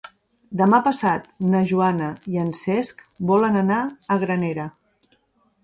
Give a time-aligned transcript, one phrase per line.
[0.61, 3.81] Demà passat na Joana i en Cesc volen anar
[4.17, 4.69] a Granera.